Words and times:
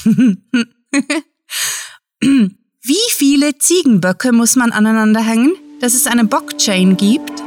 Wie 2.22 2.96
viele 3.10 3.58
Ziegenböcke 3.58 4.32
muss 4.32 4.56
man 4.56 4.72
aneinander 4.72 5.20
hängen, 5.20 5.52
dass 5.80 5.92
es 5.92 6.06
eine 6.06 6.24
Bockchain 6.24 6.96
gibt? 6.96 7.30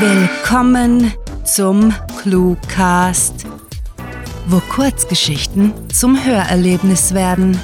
Willkommen 0.00 1.12
zum 1.44 1.94
Cluecast, 2.20 3.46
wo 4.48 4.58
Kurzgeschichten 4.58 5.72
zum 5.92 6.24
Hörerlebnis 6.24 7.14
werden. 7.14 7.56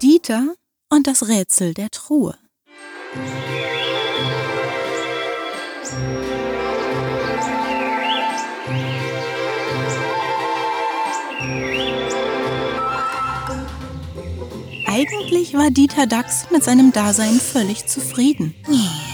Dieter 0.00 0.54
und 0.88 1.06
das 1.06 1.28
Rätsel 1.28 1.74
der 1.74 1.90
Truhe. 1.90 2.34
Eigentlich 15.00 15.54
war 15.54 15.70
Dieter 15.70 16.06
Dachs 16.06 16.48
mit 16.52 16.62
seinem 16.62 16.92
Dasein 16.92 17.40
völlig 17.40 17.86
zufrieden. 17.86 18.54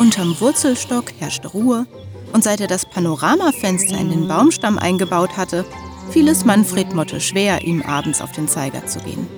Unterm 0.01 0.35
Wurzelstock 0.41 1.13
herrschte 1.21 1.47
Ruhe 1.47 1.87
und 2.33 2.43
seit 2.43 2.61
er 2.61 2.67
das 2.67 2.87
Panoramafenster 2.87 3.97
in 3.97 4.11
den 4.11 4.27
Baumstamm 4.27 4.81
eingebaut 4.81 5.37
hatte, 5.37 5.65
fiel 6.11 6.27
es 6.27 6.45
Manfred 6.45 6.93
Motte 6.93 7.21
schwer, 7.21 7.63
ihm 7.63 7.83
abends 7.83 8.21
auf 8.21 8.33
den 8.33 8.49
Zeiger 8.49 8.85
zu 8.87 8.99
gehen. 8.99 9.29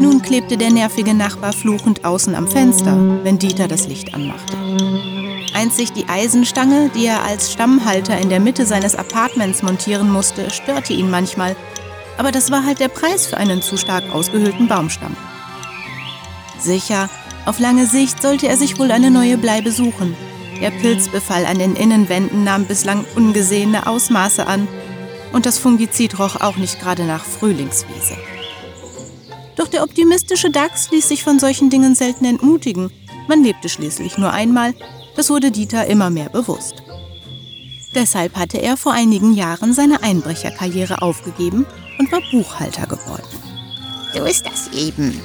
Nun 0.00 0.20
klebte 0.20 0.56
der 0.56 0.70
nervige 0.70 1.14
Nachbar 1.14 1.52
fluchend 1.52 2.04
außen 2.04 2.34
am 2.34 2.48
Fenster, 2.48 2.96
wenn 3.22 3.38
Dieter 3.38 3.68
das 3.68 3.86
Licht 3.86 4.12
anmachte. 4.12 4.56
Einzig 5.54 5.92
die 5.92 6.08
Eisenstange, 6.08 6.90
die 6.96 7.06
er 7.06 7.22
als 7.22 7.52
Stammhalter 7.52 8.18
in 8.18 8.30
der 8.30 8.40
Mitte 8.40 8.66
seines 8.66 8.96
Appartements 8.96 9.62
montieren 9.62 10.10
musste, 10.10 10.50
störte 10.50 10.92
ihn 10.92 11.08
manchmal 11.08 11.54
aber 12.20 12.32
das 12.32 12.50
war 12.50 12.66
halt 12.66 12.80
der 12.80 12.88
Preis 12.88 13.24
für 13.26 13.38
einen 13.38 13.62
zu 13.62 13.78
stark 13.78 14.04
ausgehöhlten 14.12 14.68
Baumstamm. 14.68 15.16
Sicher, 16.58 17.08
auf 17.46 17.58
lange 17.58 17.86
Sicht 17.86 18.20
sollte 18.20 18.46
er 18.46 18.58
sich 18.58 18.78
wohl 18.78 18.90
eine 18.90 19.10
neue 19.10 19.38
Bleibe 19.38 19.72
suchen. 19.72 20.14
Der 20.60 20.70
Pilzbefall 20.70 21.46
an 21.46 21.58
den 21.58 21.74
Innenwänden 21.76 22.44
nahm 22.44 22.66
bislang 22.66 23.06
ungesehene 23.16 23.86
Ausmaße 23.86 24.46
an 24.46 24.68
und 25.32 25.46
das 25.46 25.58
Fungizid 25.58 26.18
roch 26.18 26.36
auch 26.36 26.58
nicht 26.58 26.78
gerade 26.78 27.04
nach 27.04 27.24
Frühlingswiese. 27.24 28.18
Doch 29.56 29.68
der 29.68 29.82
optimistische 29.82 30.50
Dachs 30.50 30.90
ließ 30.90 31.08
sich 31.08 31.24
von 31.24 31.38
solchen 31.38 31.70
Dingen 31.70 31.94
selten 31.94 32.26
entmutigen. 32.26 32.92
Man 33.28 33.42
lebte 33.42 33.70
schließlich 33.70 34.18
nur 34.18 34.30
einmal, 34.30 34.74
das 35.16 35.30
wurde 35.30 35.50
Dieter 35.50 35.86
immer 35.86 36.10
mehr 36.10 36.28
bewusst. 36.28 36.82
Deshalb 37.94 38.36
hatte 38.36 38.58
er 38.58 38.76
vor 38.76 38.92
einigen 38.92 39.32
Jahren 39.32 39.72
seine 39.72 40.02
Einbrecherkarriere 40.02 41.00
aufgegeben 41.00 41.64
und 42.00 42.10
war 42.10 42.22
Buchhalter 42.30 42.86
geworden. 42.86 43.28
So 44.14 44.24
ist 44.24 44.46
das 44.46 44.68
eben, 44.74 45.20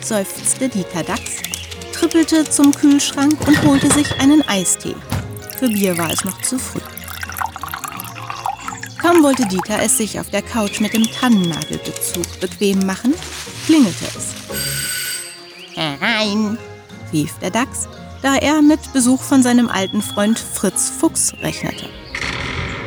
seufzte 0.00 0.68
Dieter 0.68 1.02
Dachs, 1.02 1.42
trippelte 1.92 2.48
zum 2.48 2.72
Kühlschrank 2.72 3.36
und 3.46 3.62
holte 3.64 3.92
sich 3.92 4.18
einen 4.18 4.42
Eistee. 4.48 4.96
Für 5.58 5.68
Bier 5.68 5.96
war 5.98 6.10
es 6.10 6.24
noch 6.24 6.40
zu 6.40 6.58
früh. 6.58 6.80
Kaum 9.00 9.22
wollte 9.22 9.46
Dieter 9.46 9.82
es 9.82 9.98
sich 9.98 10.18
auf 10.18 10.30
der 10.30 10.40
Couch 10.40 10.80
mit 10.80 10.94
dem 10.94 11.04
Tannennadelbezug 11.04 12.40
bequem 12.40 12.84
machen, 12.86 13.12
klingelte 13.66 14.06
es. 14.16 14.34
Herein, 15.74 16.56
rief 17.12 17.34
der 17.42 17.50
Dachs, 17.50 17.88
da 18.22 18.36
er 18.36 18.62
mit 18.62 18.94
Besuch 18.94 19.20
von 19.20 19.42
seinem 19.42 19.68
alten 19.68 20.00
Freund 20.00 20.38
Fritz 20.38 20.90
Fuchs 20.98 21.34
rechnete. 21.42 21.90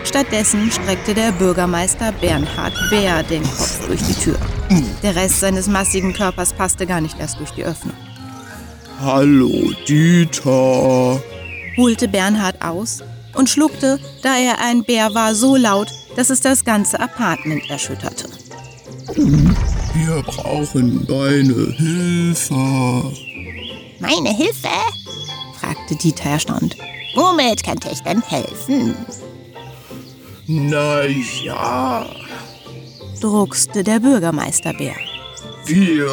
Stattdessen 0.09 0.71
streckte 0.71 1.13
der 1.13 1.31
Bürgermeister 1.31 2.11
Bernhard 2.13 2.73
Bär 2.89 3.21
den 3.21 3.43
Kopf 3.43 3.85
durch 3.85 4.01
die 4.01 4.15
Tür. 4.15 4.39
Der 5.03 5.15
Rest 5.15 5.39
seines 5.39 5.67
massigen 5.67 6.13
Körpers 6.13 6.51
passte 6.51 6.87
gar 6.87 6.99
nicht 6.99 7.19
erst 7.19 7.37
durch 7.37 7.51
die 7.51 7.63
Öffnung. 7.63 7.93
Hallo, 8.99 9.71
Dieter, 9.87 11.21
holte 11.77 12.07
Bernhard 12.07 12.59
aus 12.59 13.03
und 13.35 13.51
schluckte, 13.51 13.99
da 14.23 14.35
er 14.35 14.59
ein 14.59 14.83
Bär 14.83 15.13
war, 15.13 15.35
so 15.35 15.55
laut, 15.55 15.89
dass 16.15 16.31
es 16.31 16.41
das 16.41 16.65
ganze 16.65 16.99
Apartment 16.99 17.69
erschütterte. 17.69 18.29
Wir 19.13 20.23
brauchen 20.25 21.05
deine 21.05 21.71
Hilfe. 21.71 23.13
Meine 23.99 24.35
Hilfe? 24.35 24.69
fragte 25.59 25.95
Dieter 25.95 26.31
erstaunt. 26.31 26.75
Womit 27.15 27.63
könnte 27.63 27.89
ich 27.91 28.01
denn 28.01 28.23
helfen? 28.23 28.95
Na 30.51 31.03
ja, 31.05 32.07
druckste 33.21 33.83
der 33.83 33.99
Bürgermeisterbär. 33.99 34.95
Wir 35.67 36.09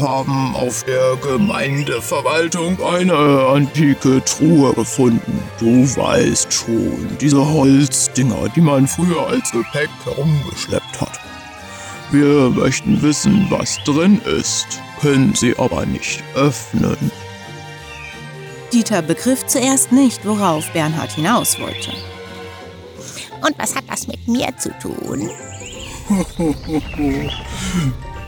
haben 0.00 0.54
auf 0.54 0.84
der 0.84 1.16
Gemeindeverwaltung 1.16 2.80
eine 2.84 3.16
antike 3.16 4.24
Truhe 4.24 4.72
gefunden. 4.74 5.42
Du 5.58 5.84
weißt 5.96 6.52
schon, 6.52 7.18
diese 7.20 7.44
Holzdinger, 7.44 8.48
die 8.54 8.60
man 8.60 8.86
früher 8.86 9.26
als 9.26 9.50
Gepäck 9.50 9.90
herumgeschleppt 10.04 11.00
hat. 11.00 11.18
Wir 12.12 12.48
möchten 12.50 13.02
wissen, 13.02 13.48
was 13.50 13.76
drin 13.82 14.20
ist, 14.38 14.80
können 15.00 15.34
sie 15.34 15.58
aber 15.58 15.84
nicht 15.84 16.22
öffnen. 16.36 17.10
Dieter 18.72 19.02
begriff 19.02 19.44
zuerst 19.48 19.90
nicht, 19.90 20.24
worauf 20.24 20.72
Bernhard 20.72 21.10
hinaus 21.10 21.58
wollte. 21.58 21.90
Und 23.44 23.58
was 23.58 23.74
hat 23.74 23.84
das 23.88 24.06
mit 24.06 24.26
mir 24.28 24.48
zu 24.58 24.70
tun? 24.78 25.30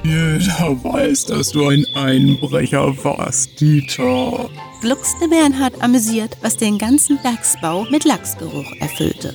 Jeder 0.05 0.85
weiß, 0.85 1.27
dass 1.27 1.51
du 1.51 1.69
ein 1.69 1.87
Einbrecher 1.95 2.93
warst, 3.05 3.61
Dieter. 3.61 4.51
Gluckste 4.81 5.29
Bernhard 5.29 5.81
amüsiert, 5.81 6.37
was 6.43 6.57
den 6.57 6.77
ganzen 6.77 7.21
Dachsbau 7.23 7.87
mit 7.91 8.05
Lachsgeruch 8.05 8.67
erfüllte. 8.81 9.35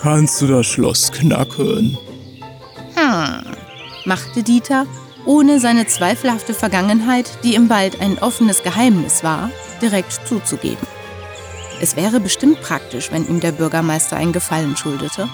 Kannst 0.00 0.42
du 0.42 0.48
das 0.48 0.66
Schloss 0.66 1.12
knacken? 1.12 1.96
Hm, 2.96 3.44
machte 4.04 4.42
Dieter, 4.42 4.86
ohne 5.26 5.60
seine 5.60 5.86
zweifelhafte 5.86 6.54
Vergangenheit, 6.54 7.30
die 7.44 7.54
ihm 7.54 7.68
bald 7.68 8.00
ein 8.00 8.18
offenes 8.18 8.62
Geheimnis 8.62 9.22
war, 9.22 9.50
direkt 9.80 10.12
zuzugeben. 10.26 10.86
Es 11.80 11.96
wäre 11.96 12.20
bestimmt 12.20 12.60
praktisch, 12.62 13.10
wenn 13.12 13.28
ihm 13.28 13.40
der 13.40 13.52
Bürgermeister 13.52 14.16
einen 14.16 14.32
Gefallen 14.32 14.76
schuldete. 14.76 15.28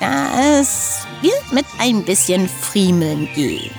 Das 0.00 1.06
wird 1.22 1.52
mit 1.52 1.64
ein 1.78 2.04
bisschen 2.04 2.48
Friemeln 2.48 3.28
gehen. 3.34 3.70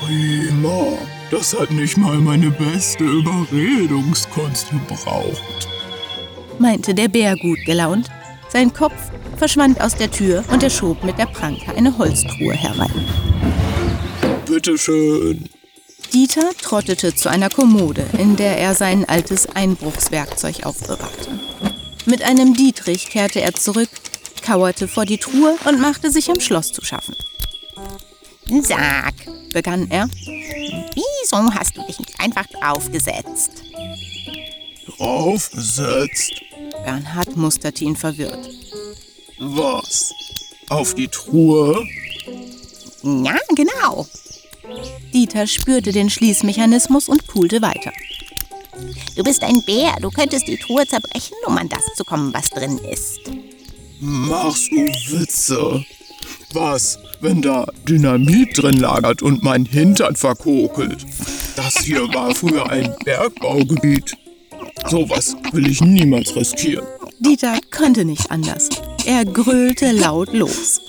Prima. 0.00 0.98
Das 1.30 1.58
hat 1.58 1.70
nicht 1.70 1.98
mal 1.98 2.16
meine 2.16 2.50
beste 2.50 3.04
Überredungskunst 3.04 4.70
gebraucht, 4.70 5.68
meinte 6.58 6.94
der 6.94 7.08
Bär 7.08 7.36
gut 7.36 7.58
gelaunt. 7.66 8.08
Sein 8.48 8.72
Kopf 8.72 9.10
verschwand 9.36 9.78
aus 9.78 9.94
der 9.94 10.10
Tür 10.10 10.42
und 10.50 10.62
er 10.62 10.70
schob 10.70 11.04
mit 11.04 11.18
der 11.18 11.26
Pranke 11.26 11.70
eine 11.76 11.96
Holztruhe 11.98 12.54
herein. 12.54 13.04
Bitteschön. 14.46 15.50
Dieter 16.18 16.50
trottete 16.60 17.14
zu 17.14 17.28
einer 17.28 17.48
Kommode, 17.48 18.04
in 18.18 18.34
der 18.34 18.58
er 18.58 18.74
sein 18.74 19.08
altes 19.08 19.46
Einbruchswerkzeug 19.46 20.66
aufbewahrte. 20.66 21.38
Mit 22.06 22.22
einem 22.22 22.54
Dietrich 22.54 23.08
kehrte 23.08 23.40
er 23.40 23.54
zurück, 23.54 23.88
kauerte 24.44 24.88
vor 24.88 25.04
die 25.04 25.18
Truhe 25.18 25.56
und 25.64 25.80
machte 25.80 26.10
sich 26.10 26.28
am 26.28 26.40
Schloss 26.40 26.72
zu 26.72 26.84
schaffen. 26.84 27.14
Sag, 28.62 29.14
begann 29.52 29.88
er, 29.92 30.08
wieso 30.08 31.54
hast 31.54 31.76
du 31.76 31.86
dich 31.86 32.00
nicht 32.00 32.18
einfach 32.18 32.46
draufgesetzt? 32.48 33.52
Draufgesetzt? 34.86 36.32
Bernhard 36.82 37.36
musterte 37.36 37.84
ihn 37.84 37.94
verwirrt. 37.94 38.50
Was? 39.38 40.12
Auf 40.68 40.96
die 40.96 41.06
Truhe? 41.06 41.80
Ja, 43.04 43.38
genau. 43.54 44.08
Dieter 45.12 45.46
spürte 45.46 45.92
den 45.92 46.10
Schließmechanismus 46.10 47.08
und 47.08 47.26
pulte 47.26 47.62
weiter. 47.62 47.92
Du 49.16 49.22
bist 49.24 49.42
ein 49.42 49.62
Bär, 49.62 49.96
du 50.00 50.10
könntest 50.10 50.46
die 50.46 50.56
Truhe 50.56 50.86
zerbrechen, 50.86 51.36
um 51.46 51.56
an 51.56 51.68
das 51.68 51.84
zu 51.96 52.04
kommen, 52.04 52.32
was 52.32 52.50
drin 52.50 52.78
ist. 52.78 53.20
Machst 54.00 54.70
du 54.70 54.86
Witze? 55.10 55.84
Was, 56.52 56.98
wenn 57.20 57.42
da 57.42 57.66
Dynamit 57.88 58.56
drin 58.62 58.78
lagert 58.78 59.22
und 59.22 59.42
mein 59.42 59.66
Hintern 59.66 60.16
verkokelt? 60.16 61.04
Das 61.56 61.78
hier 61.78 62.02
war 62.14 62.34
früher 62.34 62.70
ein 62.70 62.94
Bergbaugebiet. 63.04 64.16
Sowas 64.88 65.36
will 65.52 65.68
ich 65.68 65.80
niemals 65.80 66.34
riskieren. 66.36 66.86
Dieter 67.18 67.58
konnte 67.76 68.04
nicht 68.04 68.30
anders. 68.30 68.68
Er 69.04 69.24
grölte 69.24 69.90
laut 69.92 70.32
los. 70.32 70.80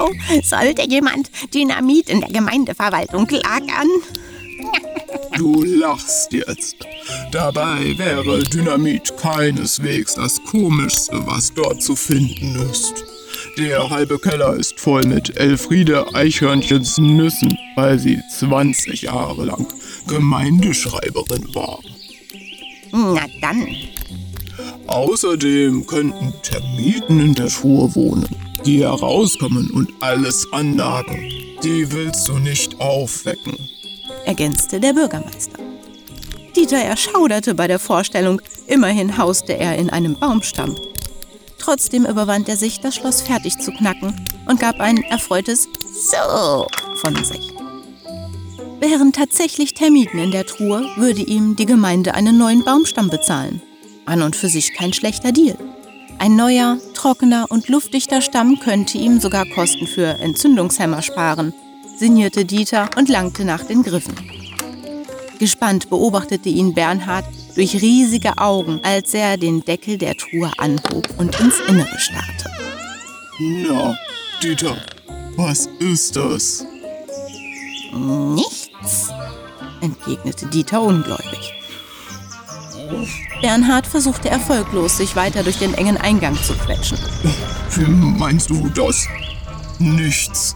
Wieso 0.00 0.40
sollte 0.42 0.88
jemand 0.88 1.30
Dynamit 1.54 2.08
in 2.08 2.20
der 2.20 2.30
Gemeindeverwaltung 2.30 3.28
lagern? 3.28 3.88
Du 5.36 5.62
lachst 5.62 6.32
jetzt. 6.32 6.76
Dabei 7.32 7.96
wäre 7.96 8.42
Dynamit 8.42 9.16
keineswegs 9.16 10.14
das 10.14 10.42
Komischste, 10.44 11.20
was 11.26 11.52
dort 11.54 11.82
zu 11.82 11.96
finden 11.96 12.56
ist. 12.70 13.04
Der 13.56 13.88
halbe 13.90 14.18
Keller 14.18 14.54
ist 14.54 14.78
voll 14.78 15.04
mit 15.04 15.36
Elfriede 15.36 16.14
Eichhörnchens 16.14 16.98
Nüssen, 16.98 17.56
weil 17.74 17.98
sie 17.98 18.20
20 18.38 19.02
Jahre 19.02 19.44
lang 19.44 19.66
Gemeindeschreiberin 20.06 21.54
war. 21.54 21.80
Na 22.92 23.26
dann. 23.40 23.66
Außerdem 24.86 25.86
könnten 25.86 26.32
Termiten 26.42 27.20
in 27.20 27.34
der 27.34 27.48
Truhe 27.48 27.94
wohnen, 27.94 28.28
die 28.64 28.82
herauskommen 28.82 29.70
und 29.70 29.92
alles 30.00 30.46
annagen. 30.52 31.30
Die 31.62 31.90
willst 31.92 32.28
du 32.28 32.38
nicht 32.38 32.80
aufwecken. 32.80 33.56
ergänzte 34.24 34.80
der 34.80 34.92
Bürgermeister. 34.92 35.58
Dieter 36.56 36.78
erschauderte 36.78 37.54
bei 37.54 37.66
der 37.66 37.78
Vorstellung, 37.78 38.40
immerhin 38.66 39.18
hauste 39.18 39.56
er 39.56 39.76
in 39.76 39.90
einem 39.90 40.14
Baumstamm. 40.14 40.76
Trotzdem 41.58 42.06
überwand 42.06 42.48
er 42.48 42.56
sich, 42.56 42.80
das 42.80 42.96
Schloss 42.96 43.20
fertig 43.20 43.58
zu 43.58 43.70
knacken 43.72 44.14
und 44.46 44.60
gab 44.60 44.80
ein 44.80 45.02
erfreutes 45.04 45.68
So. 45.92 46.66
von 46.96 47.24
sich. 47.24 47.52
Wären 48.80 49.12
tatsächlich 49.12 49.74
Termiten 49.74 50.18
in 50.18 50.30
der 50.30 50.46
Truhe, 50.46 50.86
würde 50.96 51.20
ihm 51.20 51.54
die 51.54 51.66
Gemeinde 51.66 52.14
einen 52.14 52.38
neuen 52.38 52.64
Baumstamm 52.64 53.10
bezahlen. 53.10 53.60
An 54.06 54.22
und 54.22 54.34
für 54.34 54.48
sich 54.48 54.72
kein 54.72 54.92
schlechter 54.92 55.32
Deal. 55.32 55.56
Ein 56.20 56.36
neuer, 56.36 56.76
trockener 56.92 57.46
und 57.48 57.68
luftdichter 57.68 58.20
Stamm 58.20 58.60
könnte 58.60 58.98
ihm 58.98 59.20
sogar 59.20 59.46
Kosten 59.46 59.86
für 59.86 60.18
Entzündungshemmer 60.18 61.00
sparen, 61.00 61.54
sinnierte 61.96 62.44
Dieter 62.44 62.90
und 62.98 63.08
langte 63.08 63.46
nach 63.46 63.64
den 63.64 63.82
Griffen. 63.82 64.14
Gespannt 65.38 65.88
beobachtete 65.88 66.50
ihn 66.50 66.74
Bernhard 66.74 67.24
durch 67.54 67.80
riesige 67.80 68.36
Augen, 68.36 68.80
als 68.82 69.14
er 69.14 69.38
den 69.38 69.64
Deckel 69.64 69.96
der 69.96 70.14
Truhe 70.14 70.50
anhob 70.58 71.08
und 71.16 71.40
ins 71.40 71.58
Innere 71.66 71.98
starrte. 71.98 72.50
Na, 73.38 73.96
Dieter, 74.42 74.76
was 75.38 75.70
ist 75.78 76.16
das? 76.16 76.66
Nichts. 77.94 79.08
entgegnete 79.80 80.44
Dieter 80.48 80.82
ungläubig. 80.82 81.59
Bernhard 83.42 83.86
versuchte 83.86 84.28
erfolglos, 84.28 84.96
sich 84.96 85.16
weiter 85.16 85.42
durch 85.42 85.58
den 85.58 85.74
engen 85.74 85.96
Eingang 85.96 86.36
zu 86.42 86.54
quetschen. 86.54 86.98
Wie 87.74 87.86
meinst 87.86 88.50
du 88.50 88.68
das? 88.70 89.06
Nichts. 89.78 90.54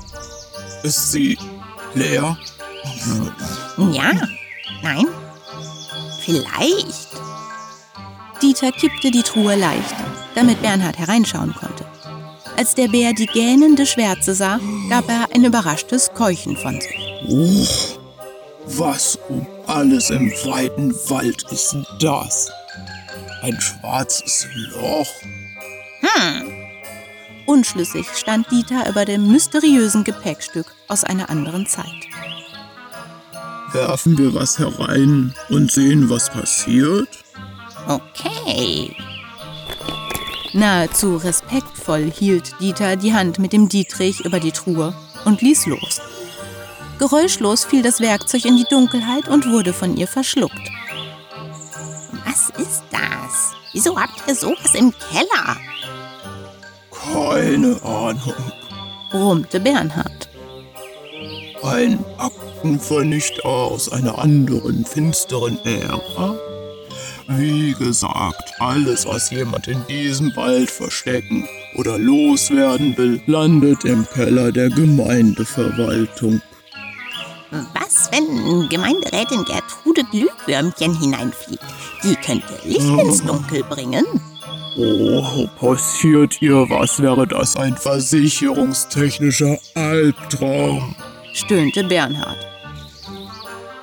Ist 0.83 1.13
sie 1.13 1.39
leer? 1.95 2.37
Ja. 3.93 4.13
Nein. 4.83 5.07
Vielleicht. 6.21 7.09
Dieter 8.43 8.73
kippte 8.73 9.11
die 9.11 9.23
Truhe 9.23 9.57
leicht, 9.57 9.95
damit 10.35 10.61
Bernhard 10.61 10.99
hereinschauen 10.99 11.55
konnte. 11.55 11.87
Als 12.57 12.75
der 12.75 12.89
Bär 12.89 13.13
die 13.13 13.27
gähnende 13.27 13.87
Schwärze 13.87 14.35
sah, 14.35 14.61
gab 14.89 15.09
er 15.09 15.29
ein 15.35 15.45
überraschtes 15.45 16.11
Keuchen 16.15 16.57
von 16.57 16.81
sich. 16.81 16.99
Oh, 17.29 17.67
was 18.67 19.19
um 19.29 19.47
alles 19.67 20.11
im 20.11 20.31
weiten 20.45 20.95
Wald 21.09 21.45
ist 21.51 21.77
das? 22.01 22.51
Ein 23.43 23.61
schwarzes 23.61 24.47
Loch? 24.73 25.09
Unschlüssig 27.47 28.07
stand 28.17 28.51
Dieter 28.51 28.89
über 28.89 29.05
dem 29.05 29.31
mysteriösen 29.31 30.03
Gepäckstück 30.05 30.67
aus 30.89 31.05
einer 31.05 31.29
anderen 31.29 31.67
Zeit. 31.67 31.85
Werfen 33.73 34.17
wir 34.17 34.35
was 34.35 34.59
herein 34.59 35.35
und 35.51 35.71
sehen, 35.71 36.09
was 36.09 36.31
passiert? 36.31 37.09
Okay. 37.87 38.97
Nahezu 40.53 41.17
respektvoll 41.17 42.11
hielt 42.11 42.55
Dieter 42.61 42.97
die 42.97 43.13
Hand 43.13 43.39
mit 43.39 43.53
dem 43.53 43.69
Dietrich 43.69 44.25
über 44.25 44.41
die 44.41 44.53
Truhe 44.53 44.95
und 45.25 45.43
ließ 45.43 45.67
los. 45.67 46.01
Geräuschlos 47.05 47.67
fiel 47.67 47.83
das 47.83 48.01
Werkzeug 48.01 48.47
in 48.47 48.57
die 48.57 48.65
Dunkelheit 48.65 49.29
und 49.29 49.53
wurde 49.53 49.75
von 49.75 49.95
ihr 49.95 50.09
verschluckt. 50.09 50.71
Was 52.25 52.49
ist 52.59 52.83
das? 52.91 53.53
Wieso 53.75 54.01
habt 54.01 54.23
ihr 54.27 54.35
sowas 54.35 54.75
im 54.75 54.91
Keller? 55.11 55.59
Keine 56.91 57.79
Ahnung. 57.83 58.33
brummte 59.11 59.61
Bernhard. 59.61 60.31
Ein 61.63 62.03
Aktenvernichter 62.17 63.45
aus 63.45 63.93
einer 63.93 64.17
anderen, 64.17 64.87
finsteren 64.87 65.59
Ära? 65.63 66.35
Wie 67.29 67.75
gesagt, 67.75 68.55
alles, 68.61 69.05
was 69.05 69.29
jemand 69.29 69.69
in 69.69 69.87
diesem 69.91 70.35
Wald 70.37 70.71
verstecken 70.71 71.47
oder 71.77 71.99
loswerden 71.99 72.97
will, 72.97 73.21
landet 73.27 73.85
im 73.85 74.07
Keller 74.09 74.51
der 74.53 74.71
Gemeindeverwaltung. 74.71 76.41
Was, 77.95 78.11
wenn 78.11 78.69
Gemeinderätin 78.69 79.45
Gertrude 79.45 80.03
Glühwürmchen 80.05 80.99
hineinfliegt? 80.99 81.65
Die 82.03 82.17
könnte 82.17 82.59
Licht 82.65 82.81
ins 82.81 83.25
Dunkel 83.25 83.63
bringen. 83.65 84.05
Oh, 84.77 85.47
passiert 85.61 86.43
ihr 86.43 86.69
was, 86.69 87.01
wäre 87.01 87.27
das 87.27 87.57
ein 87.57 87.77
versicherungstechnischer 87.77 89.59
Albtraum. 89.75 90.97
stöhnte 91.33 91.85
Bernhard. 91.85 92.39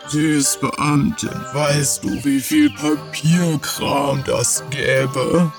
Sie 0.10 0.31
ist 0.31 0.60
Beamtin. 0.60 1.30
Weißt 1.54 2.04
du, 2.04 2.10
wie 2.25 2.42
viel 2.42 2.69
Papierkram 2.72 4.24
das 4.25 4.62
gäbe? 4.72 5.52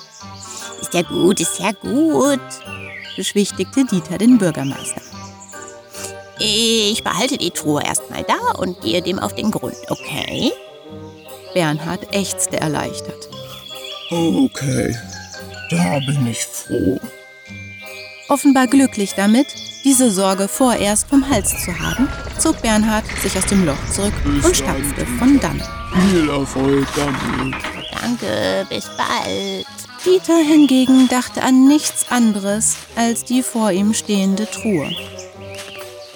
Ist 0.81 0.93
ja 0.93 1.02
gut, 1.02 1.40
ist 1.40 1.58
ja 1.58 1.72
gut. 1.72 2.40
beschwichtigte 3.16 3.87
Dieter 3.87 4.19
den 4.19 4.37
Bürgermeister. 4.37 5.01
Ich 6.44 7.04
behalte 7.04 7.38
die 7.38 7.52
Truhe 7.52 7.84
erstmal 7.84 8.24
da 8.24 8.58
und 8.58 8.80
gehe 8.80 9.00
dem 9.00 9.20
auf 9.20 9.32
den 9.32 9.52
Grund, 9.52 9.76
okay? 9.88 10.50
Bernhard 11.54 12.12
ächzte 12.12 12.58
erleichtert. 12.58 13.28
Okay, 14.10 14.96
da 15.70 16.00
bin 16.00 16.26
ich 16.26 16.44
froh. 16.44 16.98
Offenbar 18.28 18.66
glücklich 18.66 19.14
damit, 19.14 19.46
diese 19.84 20.10
Sorge 20.10 20.48
vorerst 20.48 21.06
vom 21.08 21.28
Hals 21.30 21.50
zu 21.64 21.78
haben, 21.78 22.08
zog 22.38 22.60
Bernhard 22.60 23.04
sich 23.22 23.38
aus 23.38 23.46
dem 23.46 23.64
Loch 23.64 23.90
zurück 23.94 24.14
und 24.24 24.56
stapfte 24.56 25.06
von 25.20 25.38
dannen. 25.38 25.62
Viel 26.10 26.28
Erfolg 26.28 26.88
damit. 26.96 27.54
Danke, 28.00 28.66
bis 28.68 28.90
bald. 28.96 29.66
Dieter 30.04 30.38
hingegen 30.38 31.06
dachte 31.08 31.40
an 31.44 31.68
nichts 31.68 32.06
anderes 32.11 32.75
als 32.96 33.22
die 33.25 33.44
vor 33.44 33.70
ihm 33.70 33.94
stehende 33.94 34.50
Truhe. 34.50 34.90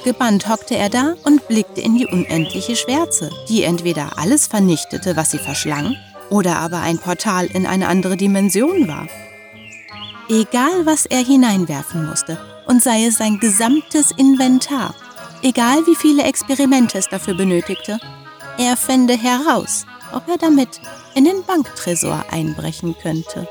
Gebannt 0.06 0.48
hockte 0.48 0.76
er 0.76 0.88
da 0.88 1.14
und 1.24 1.48
blickte 1.48 1.80
in 1.80 1.96
die 1.96 2.06
unendliche 2.06 2.76
Schwärze, 2.76 3.28
die 3.48 3.64
entweder 3.64 4.16
alles 4.18 4.46
vernichtete, 4.46 5.16
was 5.16 5.32
sie 5.32 5.38
verschlang, 5.38 5.96
oder 6.30 6.58
aber 6.58 6.78
ein 6.78 6.98
Portal 6.98 7.46
in 7.46 7.66
eine 7.66 7.88
andere 7.88 8.16
Dimension 8.16 8.86
war. 8.86 9.08
Egal, 10.28 10.86
was 10.86 11.06
er 11.06 11.24
hineinwerfen 11.24 12.06
musste, 12.06 12.38
und 12.68 12.84
sei 12.84 13.06
es 13.06 13.18
sein 13.18 13.40
gesamtes 13.40 14.12
Inventar, 14.12 14.94
egal 15.42 15.84
wie 15.88 15.96
viele 15.96 16.22
Experimente 16.22 16.98
es 16.98 17.08
dafür 17.08 17.34
benötigte, 17.34 17.98
er 18.58 18.76
fände 18.76 19.14
heraus, 19.14 19.86
ob 20.12 20.28
er 20.28 20.38
damit 20.38 20.80
in 21.16 21.24
den 21.24 21.42
Banktresor 21.44 22.26
einbrechen 22.30 22.94
könnte. 23.02 23.48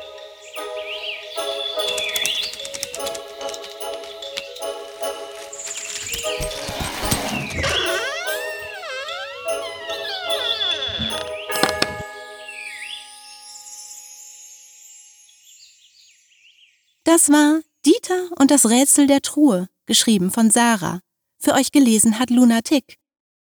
Das 17.15 17.29
war 17.29 17.61
Dieter 17.85 18.27
und 18.37 18.51
das 18.51 18.69
Rätsel 18.69 19.07
der 19.07 19.21
Truhe, 19.21 19.69
geschrieben 19.85 20.31
von 20.31 20.51
Sarah. 20.51 20.99
Für 21.39 21.53
euch 21.53 21.71
gelesen 21.71 22.19
hat 22.19 22.29
Lunatic. 22.29 22.97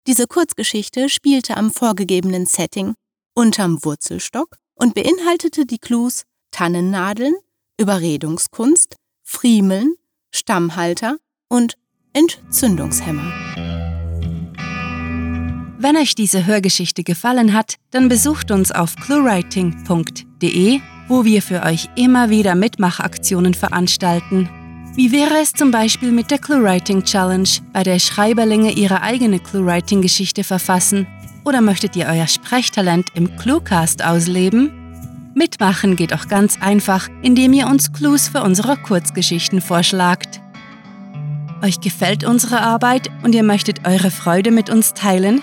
Diese 0.09 0.26
Kurzgeschichte 0.26 1.09
spielte 1.09 1.57
am 1.57 1.71
vorgegebenen 1.71 2.45
Setting 2.45 2.95
unterm 3.37 3.85
Wurzelstock 3.85 4.57
und 4.75 4.97
beinhaltete 4.97 5.64
die 5.64 5.78
Clues 5.78 6.25
Tannennadeln, 6.50 7.37
Überredungskunst, 7.78 8.97
Friemeln, 9.23 9.95
Stammhalter 10.35 11.19
und 11.49 11.75
Entzündungshemmer. 12.14 13.33
Wenn 15.78 15.97
euch 15.97 16.16
diese 16.16 16.47
Hörgeschichte 16.47 17.04
gefallen 17.04 17.52
hat, 17.52 17.76
dann 17.92 18.09
besucht 18.09 18.50
uns 18.50 18.73
auf 18.73 18.97
cluewriting.de, 18.97 20.81
wo 21.12 21.26
wir 21.26 21.42
für 21.42 21.62
euch 21.62 21.90
immer 21.95 22.31
wieder 22.31 22.54
Mitmachaktionen 22.54 23.52
veranstalten. 23.52 24.49
Wie 24.95 25.12
wäre 25.12 25.42
es 25.42 25.52
zum 25.52 25.71
Beispiel 25.71 26.11
mit 26.11 26.31
der 26.31 26.38
ClueWriting 26.38 27.04
Challenge, 27.04 27.49
bei 27.75 27.83
der 27.83 27.99
Schreiberlinge 27.99 28.73
ihre 28.73 29.02
eigene 29.02 29.38
ClueWriting-Geschichte 29.38 30.42
verfassen? 30.42 31.07
Oder 31.45 31.61
möchtet 31.61 31.97
ihr 31.97 32.07
euer 32.07 32.26
Sprechtalent 32.26 33.09
im 33.14 33.37
Cluecast 33.37 34.02
ausleben? 34.02 34.73
Mitmachen 35.35 35.97
geht 35.97 36.14
auch 36.14 36.28
ganz 36.28 36.57
einfach, 36.62 37.11
indem 37.21 37.52
ihr 37.52 37.66
uns 37.66 37.92
Clues 37.92 38.28
für 38.28 38.42
unsere 38.42 38.78
Kurzgeschichten 38.78 39.61
vorschlagt. 39.61 40.40
Euch 41.62 41.81
gefällt 41.81 42.25
unsere 42.25 42.62
Arbeit 42.62 43.11
und 43.23 43.35
ihr 43.35 43.42
möchtet 43.42 43.87
eure 43.87 44.11
Freude 44.11 44.50
mit 44.50 44.71
uns 44.71 44.95
teilen? 44.95 45.42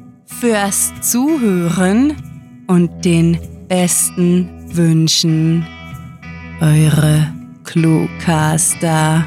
fürs 0.41 0.91
Zuhören 1.01 2.15
und 2.65 3.05
den 3.05 3.37
besten 3.67 4.75
Wünschen. 4.75 5.67
Eure 6.59 7.31
Cluecaster. 7.63 9.23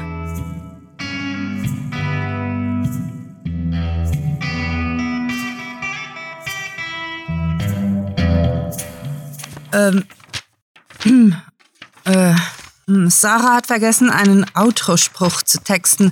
Ähm, 9.71 10.03
äh, 12.03 12.33
hm, 12.87 13.09
Sarah 13.09 13.55
hat 13.55 13.67
vergessen, 13.67 14.09
einen 14.09 14.45
Outro-Spruch 14.53 15.43
zu 15.43 15.59
texten. 15.59 16.11